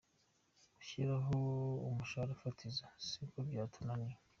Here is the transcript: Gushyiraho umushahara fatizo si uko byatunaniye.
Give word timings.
Gushyiraho 0.75 1.37
umushahara 1.87 2.39
fatizo 2.41 2.85
si 3.05 3.15
uko 3.23 3.37
byatunaniye. 3.47 4.15